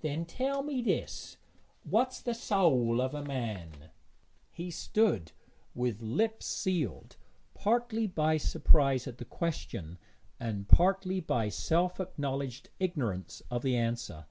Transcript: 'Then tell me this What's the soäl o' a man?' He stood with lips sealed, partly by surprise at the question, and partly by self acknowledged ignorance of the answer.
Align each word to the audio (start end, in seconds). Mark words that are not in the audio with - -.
'Then 0.00 0.24
tell 0.24 0.62
me 0.62 0.80
this 0.80 1.36
What's 1.84 2.22
the 2.22 2.30
soäl 2.30 2.98
o' 2.98 3.16
a 3.18 3.22
man?' 3.22 3.90
He 4.50 4.70
stood 4.70 5.32
with 5.74 6.00
lips 6.00 6.46
sealed, 6.46 7.18
partly 7.52 8.06
by 8.06 8.38
surprise 8.38 9.06
at 9.06 9.18
the 9.18 9.26
question, 9.26 9.98
and 10.40 10.66
partly 10.66 11.20
by 11.20 11.50
self 11.50 12.00
acknowledged 12.00 12.70
ignorance 12.80 13.42
of 13.50 13.60
the 13.60 13.76
answer. 13.76 14.24